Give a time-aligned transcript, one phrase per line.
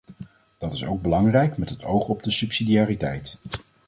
[0.57, 3.39] Dat is ook belangrijk met het oog op de subsidiariteit.